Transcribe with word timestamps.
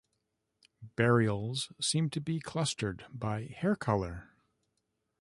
Burials 0.95 1.71
seem 1.79 2.09
to 2.09 2.19
be 2.19 2.39
clustered 2.39 3.05
by 3.11 3.53
hair-colour. 3.55 4.31